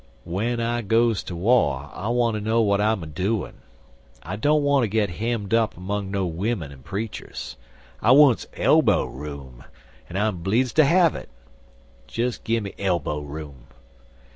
W'en 0.25 0.59
I 0.59 0.81
goes 0.81 1.21
ter 1.21 1.35
war, 1.35 1.91
I 1.93 2.07
wanter 2.07 2.41
know 2.41 2.59
w'at 2.61 2.81
I'm 2.81 3.03
a 3.03 3.05
doin'. 3.05 3.53
I 4.23 4.35
don't 4.35 4.63
wanter 4.63 4.87
git 4.87 5.11
hemmed 5.11 5.53
up 5.53 5.75
'mong 5.77 6.09
no 6.09 6.25
wimmen 6.25 6.71
and 6.71 6.83
preachers. 6.83 7.55
I 8.01 8.09
wants 8.09 8.47
elbow 8.55 9.05
room, 9.05 9.63
an 10.09 10.15
I'm 10.17 10.39
bleedzd 10.41 10.73
ter 10.77 10.85
have 10.85 11.13
it. 11.13 11.29
Des 12.07 12.31
gimme 12.43 12.73
elbow 12.79 13.19
room." 13.19 13.67